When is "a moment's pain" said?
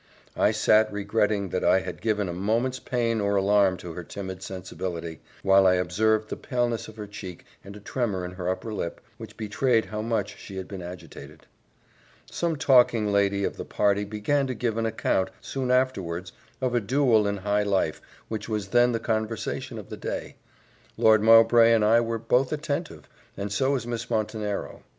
2.27-3.21